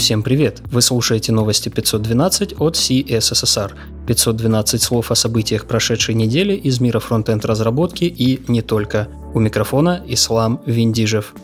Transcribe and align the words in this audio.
Всем 0.00 0.22
привет! 0.22 0.62
Вы 0.72 0.80
слушаете 0.80 1.30
новости 1.30 1.68
512 1.68 2.54
от 2.58 2.74
CSSR. 2.74 3.72
512 4.06 4.80
слов 4.80 5.10
о 5.10 5.14
событиях 5.14 5.66
прошедшей 5.66 6.14
недели 6.14 6.54
из 6.54 6.80
мира 6.80 7.00
фронтенд 7.00 7.44
разработки 7.44 8.04
и 8.04 8.40
не 8.48 8.62
только. 8.62 9.08
У 9.34 9.40
микрофона 9.40 10.02
Ислам 10.06 10.62
Виндижев. 10.64 11.34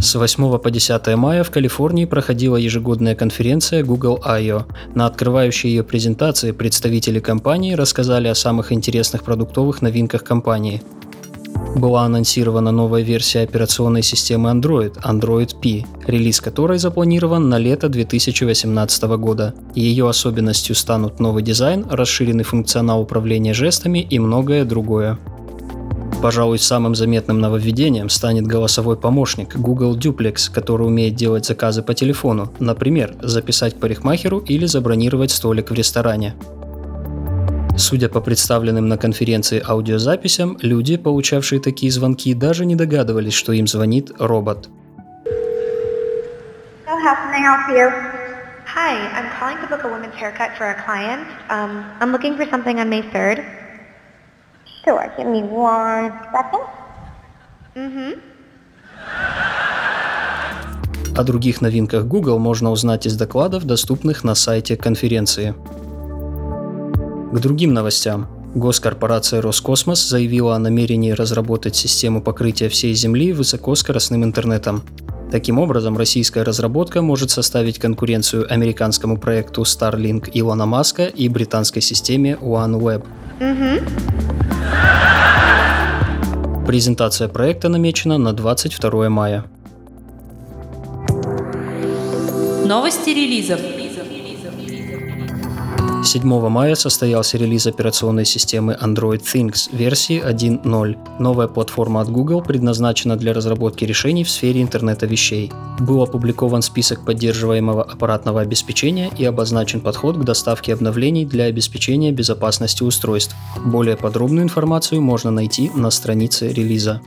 С 0.00 0.16
8 0.16 0.58
по 0.58 0.70
10 0.72 1.06
мая 1.14 1.44
в 1.44 1.52
Калифорнии 1.52 2.06
проходила 2.06 2.56
ежегодная 2.56 3.14
конференция 3.14 3.84
Google 3.84 4.20
I.O. 4.24 4.66
На 4.96 5.06
открывающей 5.06 5.70
ее 5.70 5.84
презентации 5.84 6.50
представители 6.50 7.20
компании 7.20 7.74
рассказали 7.74 8.26
о 8.26 8.34
самых 8.34 8.72
интересных 8.72 9.22
продуктовых 9.22 9.80
новинках 9.80 10.24
компании. 10.24 10.82
Была 11.74 12.02
анонсирована 12.04 12.70
новая 12.70 13.00
версия 13.02 13.40
операционной 13.40 14.02
системы 14.02 14.50
Android, 14.50 15.00
Android 15.02 15.58
P, 15.58 15.86
релиз 16.06 16.40
которой 16.40 16.78
запланирован 16.78 17.48
на 17.48 17.58
лето 17.58 17.88
2018 17.88 19.02
года. 19.16 19.54
Ее 19.74 20.08
особенностью 20.08 20.74
станут 20.74 21.18
новый 21.18 21.42
дизайн, 21.42 21.86
расширенный 21.90 22.44
функционал 22.44 23.00
управления 23.00 23.54
жестами 23.54 24.00
и 24.00 24.18
многое 24.18 24.66
другое. 24.66 25.18
Пожалуй, 26.20 26.58
самым 26.58 26.94
заметным 26.94 27.40
нововведением 27.40 28.08
станет 28.08 28.46
голосовой 28.46 28.96
помощник 28.96 29.56
Google 29.56 29.96
Duplex, 29.96 30.52
который 30.52 30.86
умеет 30.86 31.16
делать 31.16 31.46
заказы 31.46 31.82
по 31.82 31.94
телефону, 31.94 32.52
например, 32.60 33.16
записать 33.22 33.80
парикмахеру 33.80 34.38
или 34.38 34.66
забронировать 34.66 35.32
столик 35.32 35.70
в 35.70 35.74
ресторане. 35.74 36.34
Судя 37.76 38.08
по 38.08 38.20
представленным 38.20 38.88
на 38.88 38.98
конференции 38.98 39.62
аудиозаписям, 39.66 40.58
люди, 40.60 40.96
получавшие 40.96 41.60
такие 41.60 41.90
звонки, 41.90 42.34
даже 42.34 42.66
не 42.66 42.76
догадывались, 42.76 43.32
что 43.32 43.52
им 43.52 43.66
звонит 43.66 44.12
робот. 44.18 44.68
Hi, 48.74 48.94
I'm 49.14 49.28
calling 49.38 49.58
to 49.60 49.66
book 49.68 49.84
a 49.84 49.88
women's 49.88 50.14
haircut 50.14 50.56
for 50.56 50.66
a 50.70 50.74
client. 50.84 51.26
Um, 51.50 51.84
I'm 52.00 52.10
looking 52.10 52.36
for 52.38 52.46
something 52.48 52.80
on 52.80 52.88
May 52.88 53.02
3rd. 53.02 53.44
Sure, 54.82 55.12
give 55.16 55.26
me 55.26 55.42
one 55.42 56.10
second. 56.32 56.64
Mm-hmm. 57.76 58.20
О 61.14 61.24
других 61.24 61.60
новинках 61.60 62.04
Google 62.06 62.38
можно 62.38 62.70
узнать 62.70 63.06
из 63.06 63.16
докладов, 63.16 63.64
доступных 63.64 64.24
на 64.24 64.34
сайте 64.34 64.76
конференции. 64.76 65.54
К 67.32 67.40
другим 67.40 67.72
новостям. 67.72 68.28
Госкорпорация 68.54 69.40
Роскосмос 69.40 70.06
заявила 70.06 70.54
о 70.54 70.58
намерении 70.58 71.12
разработать 71.12 71.74
систему 71.74 72.20
покрытия 72.20 72.68
всей 72.68 72.92
Земли 72.92 73.32
высокоскоростным 73.32 74.22
интернетом. 74.22 74.82
Таким 75.30 75.58
образом, 75.58 75.96
российская 75.96 76.42
разработка 76.42 77.00
может 77.00 77.30
составить 77.30 77.78
конкуренцию 77.78 78.52
американскому 78.52 79.16
проекту 79.16 79.62
Starlink 79.62 80.30
Илона 80.34 80.66
Маска 80.66 81.06
и 81.06 81.30
британской 81.30 81.80
системе 81.80 82.36
OneWeb. 82.38 83.02
Презентация 86.66 87.28
проекта 87.28 87.70
намечена 87.70 88.18
на 88.18 88.34
22 88.34 89.08
мая. 89.08 89.46
Новости 92.66 93.08
релизов. 93.08 93.81
7 96.04 96.48
мая 96.48 96.74
состоялся 96.74 97.38
релиз 97.38 97.68
операционной 97.68 98.24
системы 98.24 98.76
Android 98.82 99.22
Things 99.22 99.68
версии 99.70 100.20
1.0. 100.20 100.96
Новая 101.20 101.46
платформа 101.46 102.00
от 102.00 102.10
Google 102.10 102.42
предназначена 102.42 103.16
для 103.16 103.32
разработки 103.32 103.84
решений 103.84 104.24
в 104.24 104.30
сфере 104.30 104.62
интернета 104.62 105.06
вещей. 105.06 105.52
Был 105.78 106.02
опубликован 106.02 106.62
список 106.62 107.04
поддерживаемого 107.04 107.84
аппаратного 107.84 108.40
обеспечения 108.40 109.10
и 109.16 109.24
обозначен 109.24 109.80
подход 109.80 110.16
к 110.16 110.24
доставке 110.24 110.74
обновлений 110.74 111.24
для 111.24 111.44
обеспечения 111.44 112.10
безопасности 112.10 112.82
устройств. 112.82 113.36
Более 113.64 113.96
подробную 113.96 114.42
информацию 114.42 115.00
можно 115.00 115.30
найти 115.30 115.70
на 115.76 115.90
странице 115.90 116.52
релиза. 116.52 117.00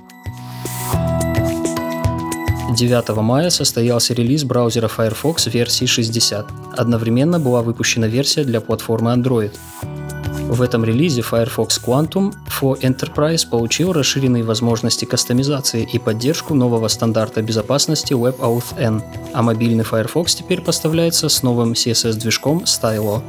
9 2.75 3.15
мая 3.21 3.49
состоялся 3.49 4.13
релиз 4.13 4.43
браузера 4.43 4.89
Firefox 4.89 5.47
версии 5.47 5.85
60. 5.85 6.45
Одновременно 6.75 7.39
была 7.39 7.61
выпущена 7.61 8.07
версия 8.07 8.43
для 8.43 8.59
платформы 8.59 9.11
Android. 9.11 9.53
В 10.49 10.61
этом 10.61 10.83
релизе 10.83 11.21
Firefox 11.21 11.81
Quantum 11.81 12.33
for 12.47 12.77
Enterprise 12.81 13.47
получил 13.49 13.93
расширенные 13.93 14.43
возможности 14.43 15.05
кастомизации 15.05 15.87
и 15.91 15.97
поддержку 15.97 16.53
нового 16.53 16.89
стандарта 16.89 17.41
безопасности 17.41 18.13
WebAuthn, 18.13 19.01
а 19.33 19.41
мобильный 19.41 19.85
Firefox 19.85 20.35
теперь 20.35 20.61
поставляется 20.61 21.29
с 21.29 21.43
новым 21.43 21.71
CSS-движком 21.71 22.63
Stylo. 22.65 23.21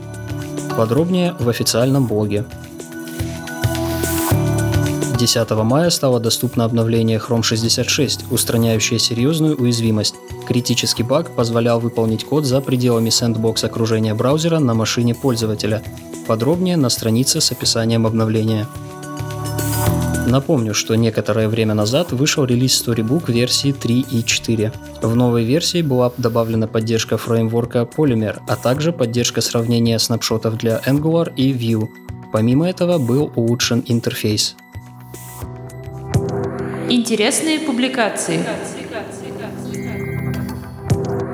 Подробнее 0.76 1.34
в 1.38 1.48
официальном 1.48 2.06
блоге. 2.06 2.44
10 5.16 5.50
мая 5.64 5.88
стало 5.90 6.20
доступно 6.20 6.64
обновление 6.64 7.18
Chrome 7.18 7.42
66, 7.42 8.26
устраняющее 8.30 8.98
серьезную 8.98 9.56
уязвимость. 9.56 10.14
Критический 10.46 11.02
баг 11.02 11.30
позволял 11.30 11.80
выполнить 11.80 12.24
код 12.24 12.44
за 12.44 12.60
пределами 12.60 13.08
сэндбокс 13.08 13.64
окружения 13.64 14.14
браузера 14.14 14.58
на 14.58 14.74
машине 14.74 15.14
пользователя. 15.14 15.82
Подробнее 16.26 16.76
на 16.76 16.90
странице 16.90 17.40
с 17.40 17.50
описанием 17.50 18.06
обновления. 18.06 18.66
Напомню, 20.26 20.74
что 20.74 20.96
некоторое 20.96 21.48
время 21.48 21.72
назад 21.72 22.12
вышел 22.12 22.44
релиз 22.44 22.82
Storybook 22.84 23.32
версии 23.32 23.72
3.4. 23.72 24.72
В 25.00 25.14
новой 25.14 25.44
версии 25.44 25.82
была 25.82 26.12
добавлена 26.18 26.66
поддержка 26.66 27.16
фреймворка 27.16 27.88
Polymer, 27.96 28.40
а 28.48 28.56
также 28.56 28.92
поддержка 28.92 29.40
сравнения 29.40 29.98
снапшотов 29.98 30.58
для 30.58 30.80
Angular 30.84 31.32
и 31.36 31.52
Vue. 31.52 31.88
Помимо 32.32 32.68
этого 32.68 32.98
был 32.98 33.32
улучшен 33.36 33.84
интерфейс. 33.86 34.56
Интересные 36.88 37.58
публикации. 37.58 38.44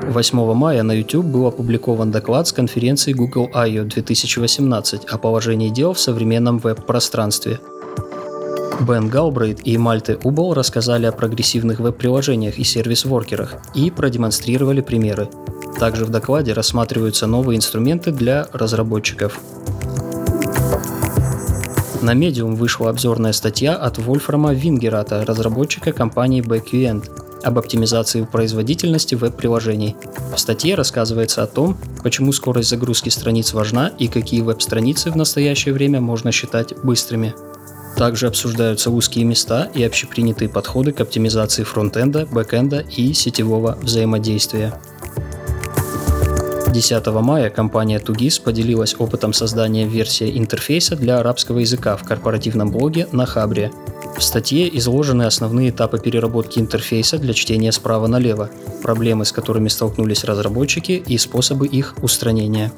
8 0.09 0.53
мая 0.53 0.83
на 0.83 0.93
YouTube 0.93 1.25
был 1.25 1.47
опубликован 1.47 2.11
доклад 2.11 2.47
с 2.47 2.51
конференции 2.51 3.13
Google 3.13 3.49
I/O 3.53 3.83
2018 3.83 5.05
о 5.05 5.17
положении 5.17 5.69
дел 5.69 5.93
в 5.93 5.99
современном 5.99 6.57
веб-пространстве. 6.57 7.59
Бен 8.81 9.09
Галбрейт 9.09 9.59
и 9.63 9.77
Мальте 9.77 10.17
Убл 10.23 10.53
рассказали 10.55 11.05
о 11.05 11.11
прогрессивных 11.11 11.79
веб-приложениях 11.79 12.57
и 12.57 12.63
сервис-воркерах 12.63 13.55
и 13.75 13.91
продемонстрировали 13.91 14.81
примеры. 14.81 15.29
Также 15.79 16.05
в 16.05 16.09
докладе 16.09 16.53
рассматриваются 16.53 17.27
новые 17.27 17.57
инструменты 17.57 18.11
для 18.11 18.47
разработчиков. 18.53 19.39
На 22.03 22.13
Medium 22.13 22.55
вышла 22.55 22.89
обзорная 22.89 23.31
статья 23.31 23.77
от 23.77 23.97
Вольфрама 23.97 24.53
Вингерата, 24.53 25.23
разработчика 25.23 25.93
компании 25.93 26.43
Baqend, 26.43 27.09
об 27.43 27.57
оптимизации 27.57 28.27
производительности 28.29 29.15
веб-приложений. 29.15 29.95
В 30.35 30.37
статье 30.37 30.75
рассказывается 30.75 31.43
о 31.43 31.47
том, 31.47 31.77
почему 32.03 32.33
скорость 32.33 32.69
загрузки 32.69 33.07
страниц 33.07 33.53
важна 33.53 33.87
и 33.87 34.09
какие 34.09 34.41
веб-страницы 34.41 35.11
в 35.11 35.15
настоящее 35.15 35.73
время 35.73 36.01
можно 36.01 36.33
считать 36.33 36.73
быстрыми. 36.83 37.35
Также 37.95 38.27
обсуждаются 38.27 38.91
узкие 38.91 39.23
места 39.23 39.69
и 39.73 39.81
общепринятые 39.81 40.49
подходы 40.49 40.91
к 40.91 40.99
оптимизации 40.99 41.63
фронтенда, 41.63 42.25
бэкенда 42.25 42.79
и 42.79 43.13
сетевого 43.13 43.77
взаимодействия. 43.81 44.73
10 46.73 47.05
мая 47.21 47.51
компания 47.51 47.99
2GIS 47.99 48.41
поделилась 48.41 48.95
опытом 48.97 49.31
создания 49.31 49.85
версии 49.85 50.37
интерфейса 50.37 50.95
для 50.95 51.19
арабского 51.19 51.59
языка 51.59 51.95
в 51.95 52.03
корпоративном 52.03 52.71
блоге 52.71 53.07
на 53.11 53.27
Хабре. 53.27 53.71
В 54.17 54.23
статье 54.23 54.75
изложены 54.77 55.23
основные 55.23 55.69
этапы 55.69 55.99
переработки 55.99 56.59
интерфейса 56.59 57.19
для 57.19 57.33
чтения 57.33 57.71
справа 57.71 58.07
налево, 58.07 58.49
проблемы, 58.81 59.23
с 59.23 59.31
которыми 59.31 59.67
столкнулись 59.67 60.23
разработчики 60.23 60.93
и 60.93 61.17
способы 61.19 61.67
их 61.67 61.93
устранения. 62.01 62.71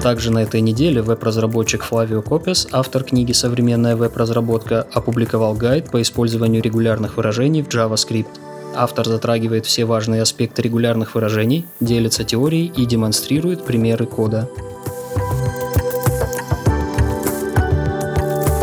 Также 0.00 0.30
на 0.30 0.44
этой 0.44 0.60
неделе 0.60 1.02
веб-разработчик 1.02 1.82
Флавио 1.82 2.22
Копес, 2.22 2.68
автор 2.70 3.02
книги 3.02 3.32
«Современная 3.32 3.96
веб-разработка», 3.96 4.86
опубликовал 4.92 5.54
гайд 5.54 5.90
по 5.90 6.00
использованию 6.00 6.62
регулярных 6.62 7.16
выражений 7.16 7.62
в 7.62 7.68
JavaScript– 7.68 8.28
Автор 8.74 9.06
затрагивает 9.06 9.66
все 9.66 9.84
важные 9.84 10.22
аспекты 10.22 10.62
регулярных 10.62 11.14
выражений, 11.14 11.66
делится 11.80 12.24
теорией 12.24 12.72
и 12.74 12.86
демонстрирует 12.86 13.64
примеры 13.64 14.06
кода. 14.06 14.48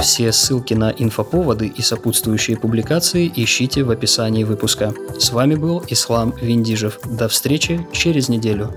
Все 0.02 0.32
ссылки 0.32 0.74
на 0.74 0.92
инфоповоды 0.92 1.68
и 1.68 1.82
сопутствующие 1.82 2.58
публикации 2.58 3.32
ищите 3.36 3.84
в 3.84 3.92
описании 3.92 4.44
выпуска. 4.44 4.94
С 5.20 5.32
вами 5.32 5.56
был 5.56 5.84
Ислам 5.88 6.34
Виндижев. 6.42 7.00
До 7.06 7.28
встречи 7.28 7.86
через 7.92 8.30
неделю. 8.30 8.74